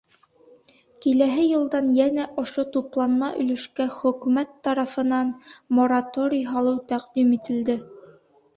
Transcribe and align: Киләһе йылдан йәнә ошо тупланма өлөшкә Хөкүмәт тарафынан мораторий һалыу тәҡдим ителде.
Киләһе 1.05 1.43
йылдан 1.49 1.91
йәнә 1.97 2.25
ошо 2.45 2.65
тупланма 2.77 3.29
өлөшкә 3.45 3.87
Хөкүмәт 3.99 4.57
тарафынан 4.69 5.31
мораторий 5.81 6.45
һалыу 6.57 6.83
тәҡдим 6.95 7.39
ителде. 7.41 7.81